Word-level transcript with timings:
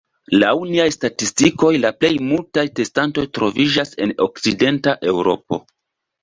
Laŭ 0.43 0.51
niaj 0.69 0.85
statikistoj, 0.93 1.69
la 1.83 1.91
plej 2.03 2.09
multaj 2.29 2.63
testantoj 2.79 3.27
troviĝas 3.39 3.93
en 4.07 4.15
okcidenta 4.27 4.97
Eŭropo. 5.13 5.63